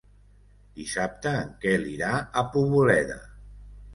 Dissabte 0.79 1.33
en 1.41 1.51
Quel 1.65 1.85
irà 1.91 2.11
a 2.41 2.45
Poboleda. 2.55 3.19